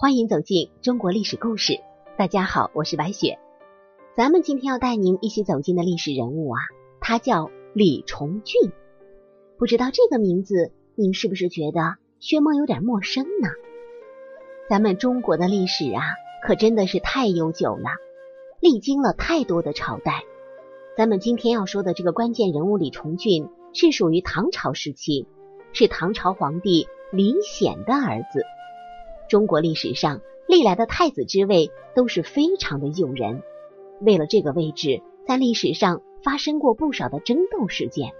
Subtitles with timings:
[0.00, 1.80] 欢迎走进中国历史故事。
[2.16, 3.36] 大家好，我是白雪。
[4.16, 6.60] 咱们今天要带您一起走进的历史人物啊，
[7.00, 8.70] 他叫李重俊。
[9.58, 13.48] 不知道这个名字，您是不是觉得薛梦有点陌生呢？
[14.70, 16.00] 咱们中国的历史啊，
[16.46, 17.90] 可真的是太悠久了，
[18.60, 20.22] 历经了太多的朝代。
[20.96, 25.26] 咱们今天要说的这个关键人物李重俊，是属于唐朝时期，
[25.72, 28.44] 是唐朝皇帝李显的儿子。
[29.28, 33.42] 中国历史上历来的太子之位都是非常的诱人，
[34.00, 38.12] 为了这个位置，在历史上发生过不少的争斗事件。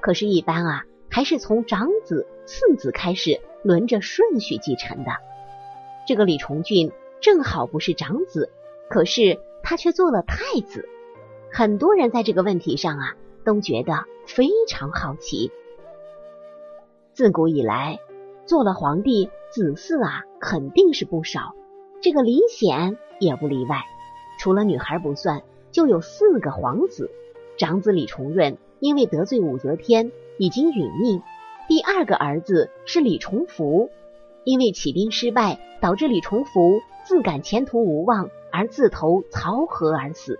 [0.00, 5.12] 可是，一般啊，还是从长子、次子开始轮着顺序继承的。
[6.06, 8.50] 这个李重俊正好不是长子，
[8.90, 10.88] 可是他却做了太子。
[11.50, 15.50] 很多人在这个问题上啊，都觉得非常好奇。
[17.14, 18.00] 自古以来，
[18.52, 21.54] 做了皇帝，子嗣啊肯定是不少。
[22.02, 23.78] 这个李显也不例外。
[24.38, 27.10] 除了女孩不算，就有四个皇子。
[27.56, 31.22] 长子李重润因为得罪武则天，已经殒命。
[31.66, 33.88] 第二个儿子是李重福，
[34.44, 40.38] 因为起兵失败，导致李重福自感前途无望，而自投曹河而死。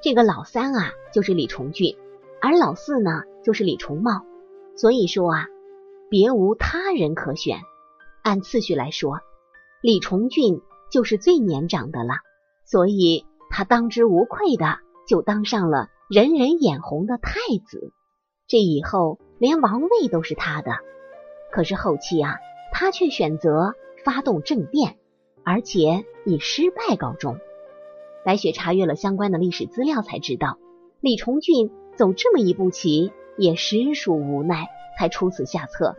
[0.00, 1.96] 这个老三啊，就是李重俊，
[2.40, 4.22] 而老四呢，就是李重茂。
[4.76, 5.48] 所以说啊，
[6.10, 7.60] 别无他人可选。
[8.22, 9.20] 按次序来说，
[9.80, 12.14] 李重俊就是最年长的了，
[12.64, 17.32] 所以他当之无愧的就当上了人人眼红的太
[17.66, 17.92] 子。
[18.46, 20.72] 这以后连王位都是他的。
[21.52, 22.36] 可是后期啊，
[22.72, 24.96] 他却选择发动政变，
[25.44, 27.38] 而且以失败告终。
[28.24, 30.58] 白雪查阅了相关的历史资料，才知道
[31.00, 34.66] 李重俊走这么一步棋也实属无奈，
[34.98, 35.96] 才出此下策。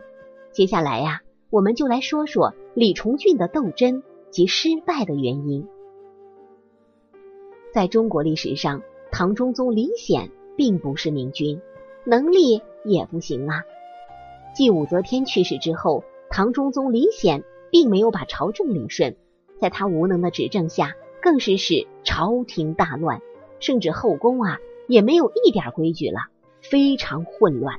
[0.52, 5.66] 接下来呀，我们就来说说李重俊的斗争及失败的原因。
[7.72, 11.60] 在中国历史上，唐中宗李显并不是明君，
[12.04, 13.62] 能力也不行啊。
[14.54, 19.16] 继武则天去世之后，唐中宗李显并没有把朝政理顺，
[19.60, 20.94] 在他无能的执政下。
[21.22, 23.20] 更是使朝廷大乱，
[23.58, 24.58] 甚至后宫啊
[24.88, 26.30] 也没有一点规矩了，
[26.62, 27.76] 非常混乱。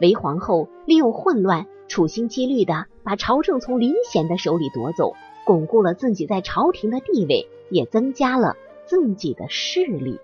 [0.00, 5.14] 韦皇后利用混乱，处心积虑的把朝政从李显的手里夺走，
[5.44, 10.18] 巩固了自己在朝廷的地位，也增加了自己的势力。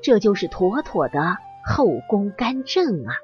[0.00, 1.36] 这就是妥妥的
[1.66, 3.14] 后宫干政啊！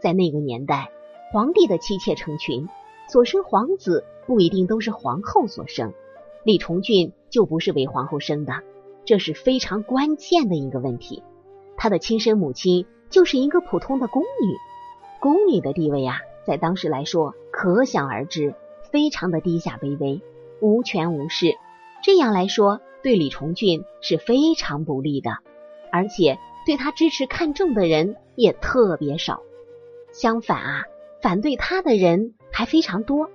[0.00, 0.90] 在那个年代，
[1.32, 2.68] 皇帝的妻妾成群，
[3.08, 5.94] 所生皇子不一定都是皇后所生。
[6.44, 8.52] 李重俊就不是韦皇后生的，
[9.06, 11.22] 这是非常关键的一个问题。
[11.76, 14.54] 他的亲生母亲就是一个普通的宫女，
[15.20, 18.54] 宫女的地位啊，在当时来说可想而知，
[18.90, 20.20] 非常的低下卑微，
[20.60, 21.56] 无权无势。
[22.02, 25.38] 这样来说，对李重俊是非常不利的，
[25.90, 29.42] 而且对他支持看重的人也特别少。
[30.12, 30.84] 相反啊，
[31.22, 33.30] 反对他的人还非常多，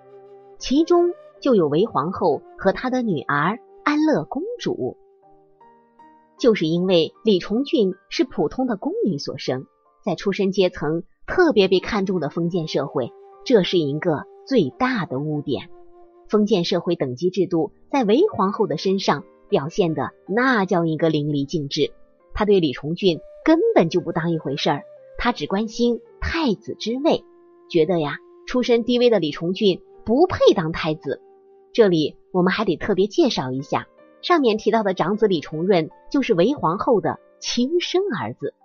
[0.57, 1.13] 其中。
[1.41, 4.95] 就有韦皇后和她的女儿安乐公主，
[6.39, 9.65] 就是因为李重俊是普通的宫女所生，
[10.05, 13.11] 在出身阶层特别被看重的封建社会，
[13.45, 15.69] 这是一个最大的污点。
[16.28, 21.91] 封建社会等级制度在韦皇后的身上表现的那叫一个淋漓尽致。
[22.33, 24.83] 她对李重俊根本就不当一回事儿，
[25.17, 27.23] 她只关心太子之位，
[27.69, 28.17] 觉得呀，
[28.47, 31.22] 出身低微的李重俊不配当太子。
[31.72, 33.88] 这里我们还得特别介绍一下，
[34.22, 38.56] 上面提到的长子李重润就是韦皇后的亲生儿子。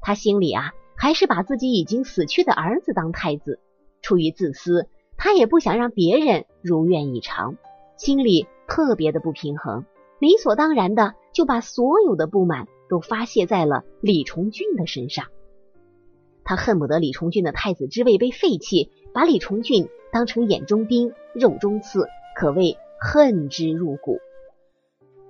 [0.00, 3.60] 他心里啊，还是把自己已经死去的儿子当太子。
[4.02, 7.56] 出于自私，他也不想让别人如愿以偿，
[7.96, 9.84] 心里特别的不平衡，
[10.18, 15.26] 理所当然的就把所有的不满都发泄在了李重俊的身上。
[16.44, 22.08] 他恨不得李重俊的太子之位被废弃，把李重俊当成眼中钉、肉中刺。
[22.38, 24.18] 可谓恨之入骨。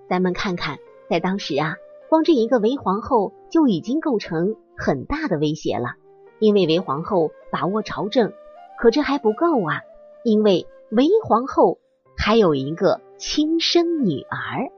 [0.09, 1.77] 咱们看看，在当时啊，
[2.09, 5.95] 光这一个韦皇后就已经构成很大的威胁了。
[6.39, 8.33] 因为韦皇后把握朝政，
[8.79, 9.81] 可这还不够啊！
[10.23, 11.79] 因为韦皇后
[12.17, 14.71] 还有一个亲生女儿，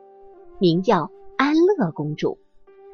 [0.59, 2.39] 名叫安乐公主。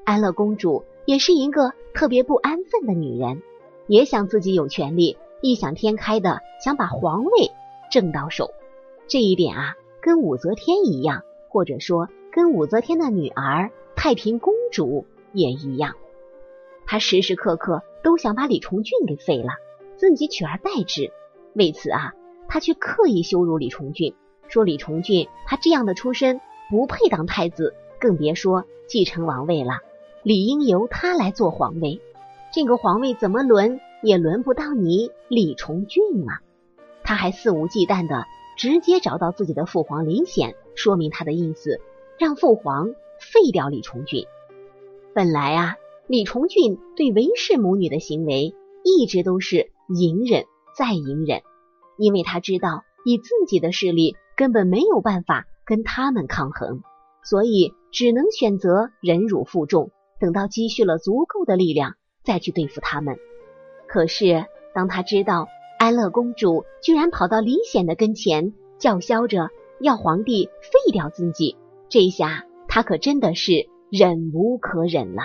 [0.04, 3.42] 安乐公主也是一个特别不安分的女人，
[3.86, 7.50] 也想自己有权利，异想天开的想把皇位
[7.90, 8.50] 挣到手。
[9.06, 13.70] 这一点啊，跟武则天一样，或者说跟武则天的女儿
[14.04, 15.94] 太平公主也一样。
[16.84, 19.54] 她时时刻刻都想把李重俊给废了，
[19.96, 21.10] 自己取而代之。
[21.54, 22.12] 为此啊，
[22.46, 24.14] 她却刻意羞辱李重俊，
[24.46, 29.78] 说李重俊他这样的出身不配当太子，更别说继承王位了，
[30.22, 32.02] 理应由他来做皇位。
[32.52, 36.42] 这个皇位怎么轮也轮不到你李重俊啊！
[37.04, 38.26] 他还肆无忌惮的
[38.58, 41.80] 直接找到自己的父皇李显，说明他的意思，
[42.18, 44.24] 让父皇废掉李重俊。
[45.14, 45.76] 本来啊，
[46.06, 50.44] 李重俊对韦氏母女的行为一直都是隐忍
[50.76, 51.42] 再隐忍，
[51.96, 56.82] 因为他知道以自己的势力根本没有办法跟他们抗衡，
[57.22, 59.90] 所以只能选择忍辱负重，
[60.20, 61.94] 等到积蓄了足够的力量
[62.24, 63.16] 再去对付他们。
[63.86, 65.46] 可是当他知道，
[65.78, 69.50] 安乐公主居然跑到李显的跟前，叫嚣着
[69.80, 71.56] 要皇帝废掉自己。
[71.88, 75.22] 这下他可真的是忍无可忍了，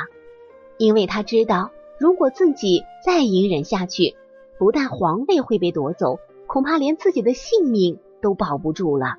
[0.78, 4.16] 因为他知道，如果自己再隐忍下去，
[4.60, 9.16] 不但皇位会被夺走，恐怕连自己的性命都保不住了。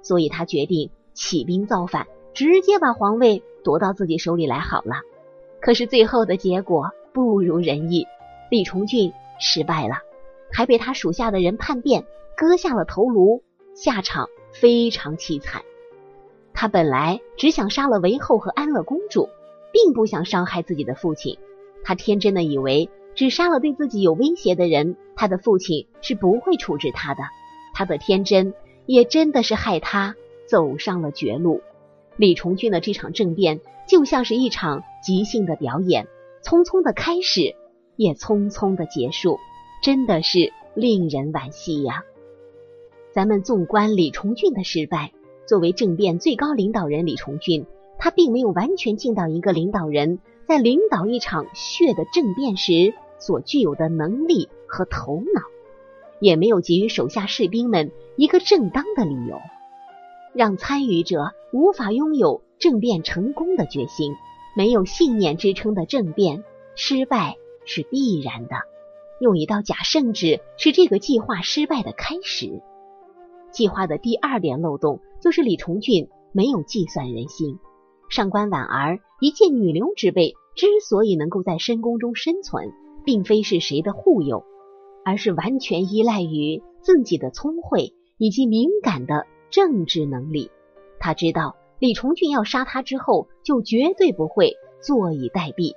[0.00, 5.00] 所以他决定起兵造反，直接把皇位夺到自己手里来好了。
[5.60, 8.06] 可是最后的结果不如人意，
[8.48, 9.96] 李重俊失败了。
[10.52, 12.04] 还被他属下的人叛变，
[12.36, 13.42] 割下了头颅，
[13.74, 15.62] 下场非常凄惨。
[16.54, 19.28] 他本来只想杀了韦后和安乐公主，
[19.72, 21.38] 并不想伤害自己的父亲。
[21.82, 27.22] 他天真的以为，只杀了对自己有威胁的人，他的父亲是不会处置他的。
[27.74, 28.54] 他的天真
[28.86, 30.14] 也真的是害他
[30.46, 31.62] 走上了绝路。
[32.16, 36.06] 李重俊的这场政变就像是一场即兴的表演，
[36.44, 37.56] 匆匆的开始，
[37.96, 39.38] 也匆匆的结束。
[39.82, 42.04] 真的是令人惋惜呀！
[43.12, 45.12] 咱们纵观李重俊的失败，
[45.52, 47.66] 作为政变最高领导人李重俊，
[47.98, 50.18] 他并没有完全尽到一个领导人
[50.48, 55.42] 在领导一场血的政变时所具有的能力和头脑，
[56.20, 59.42] 也没有给予手下士兵们一个正当的理由，
[60.32, 64.14] 让参与者无法拥有政变成功的决心。
[64.56, 66.44] 没有信念支撑的政变，
[66.76, 68.54] 失败是必然的。
[69.20, 72.62] 用一道假圣旨是这个计划失败的开始。
[73.52, 77.58] 计划的第二点漏洞就是李重俊没有计算人心。
[78.08, 82.72] 上官婉儿一介女流之辈，之所以能够在深宫中生存，
[83.04, 84.44] 并非是谁的护佑，
[85.04, 90.50] 而是完全依赖于自己的聪慧以及敏感的政治能力。
[90.98, 95.72] 他知道李重俊要杀他之后，就绝对不会坐以待毙。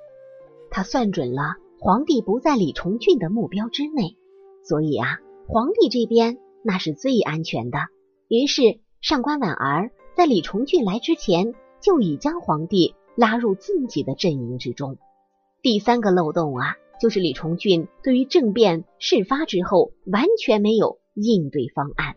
[0.71, 1.57] 他算准了。
[1.77, 4.15] 皇帝不在李重俊的目标之内，
[4.63, 7.77] 所以啊，皇帝这边那是最安全的。
[8.27, 14.97] 于是上官婉儿在李重俊来之前，就已将皇帝拉入自己的阵营之中。
[15.61, 22.15] 第三个漏洞啊，就是李重俊对于政变事发之后完全没有应对方案。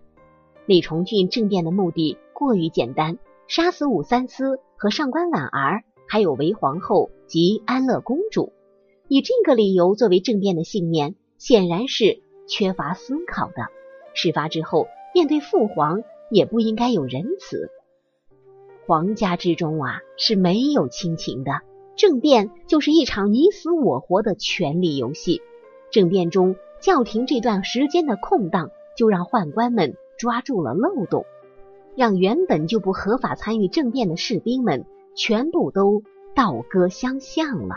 [0.65, 3.19] 李重俊政变的目的过于简单，
[3.49, 8.55] 杀死武三思和上官婉儿，还有韦皇后及安乐公主。
[9.09, 13.78] 以这个理由作为政变的信念，显然是缺乏思考的。
[14.20, 17.70] 事发之后，面对父皇也不应该有仁慈。
[18.85, 21.60] 皇家之中啊是没有亲情的，
[21.94, 25.41] 政变就是一场你死我活的权力游戏。
[25.93, 31.25] 政变中教廷这段时间的空档，就让宦官们抓住了漏洞，
[31.94, 34.84] 让原本就不合法参与政变的士兵们
[35.15, 36.03] 全部都
[36.34, 37.77] 倒戈相向了。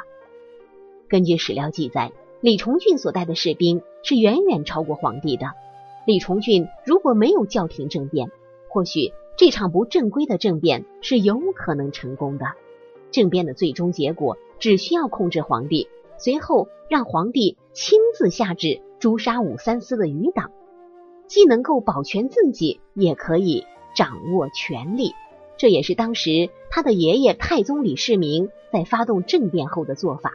[1.07, 5.45] 根据史料记载，李重俊所带的士兵是远远超过皇帝的。
[6.05, 8.31] 李重俊如果没有叫停政变，
[8.69, 12.45] 或许这场不正规的政变是有可能成功的。
[13.11, 20.51] 政变的最终结果只需要控制皇帝，随后让皇帝亲自下旨诛杀武三思的余党，
[21.27, 23.65] 既能够保全自己，也可以
[23.95, 25.11] 掌握权力。
[25.57, 30.31] 这也是当时他的爷爷太宗李世民在发动政变后的做法。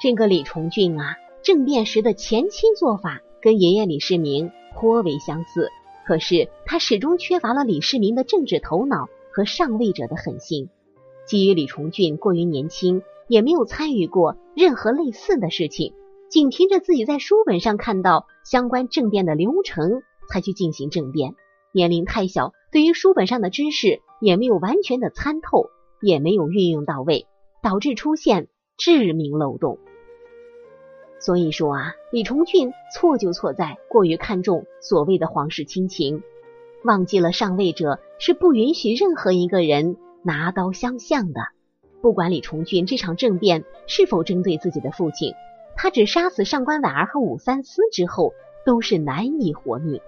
[0.00, 4.50] 这个李重俊啊，政变时的前期做法跟爷爷李世民
[4.80, 5.70] 颇为相似，
[6.06, 10.70] 可是他始终缺乏了李世民的政治头脑和上位者的狠心。
[11.26, 15.92] 基于李重俊过于年轻，也没有参与过任何类似的事情，
[16.30, 21.34] 仅凭着自己在书本上看到相关政变的流程才去进行政变，
[21.72, 25.66] 年龄太小，对于书本上的知识也没有完全的参透，
[26.00, 27.26] 也没有运用到位，
[27.62, 29.78] 导致出现致命漏洞。
[31.20, 36.22] 所以说啊，李重俊错就错在过于看重所谓的皇室亲情，
[36.82, 41.40] 忘记了上位者是不允许任何一个人拿刀相向的。
[42.00, 45.34] 不管李重俊这场政变是否针对自己的父亲，
[45.76, 48.32] 他只杀死上官婉儿和武三思之后，
[48.64, 50.00] 都是难以活命。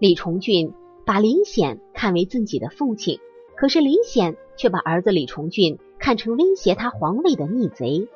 [0.00, 0.72] 李重俊
[1.06, 3.20] 把李显看为自己的父亲，
[3.54, 8.08] 可是李显却把儿子李重俊看成威胁他皇位的逆贼，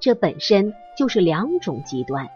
[0.00, 2.28] 这本身就是两种极端。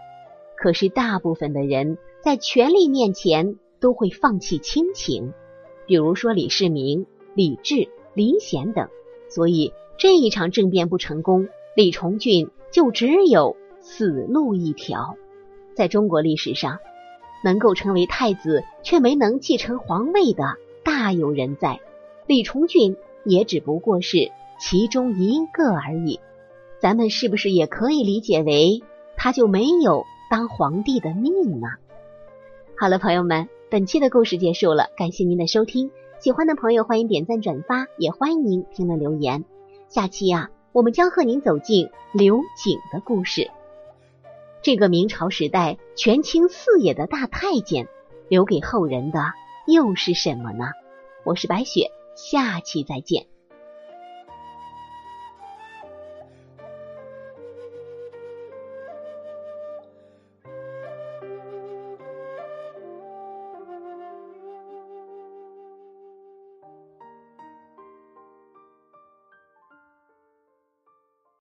[0.56, 5.34] 可是大部分的人在权力面前都会放弃亲情，
[5.86, 8.88] 比如说李世民、李治、李显等。
[9.28, 15.16] 所以这一场政变不成功，李重俊就只有死路一条。
[15.74, 16.78] 在中国历史上，
[17.44, 21.80] 能够成为太子却没能继承皇位的大有人在，
[22.26, 26.18] 李重俊也只不过是其中一个而已。
[26.78, 28.82] 咱们是不是也可以理解为
[29.16, 31.68] 他就没有当皇帝的命呢？
[32.78, 35.90] 好了，朋友们，本期的故事结束了，感谢您的收听。
[36.18, 39.44] 喜欢的朋友欢迎点赞转发，也欢迎您评论留言。
[39.88, 43.50] 下期呀，我们将和您走进刘瑾的故事。
[44.62, 47.88] 这个明朝时代权倾四野的大太监，
[48.28, 49.20] 留给后人的
[49.66, 50.66] 又是什么呢？
[51.24, 53.26] 我是白雪，下期再见。